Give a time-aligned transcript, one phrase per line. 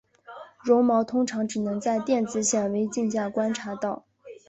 [0.65, 4.03] 线毛通常只能在电子显微镜下观察到。